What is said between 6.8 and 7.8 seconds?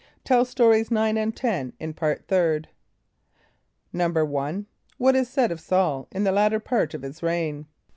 of his reign?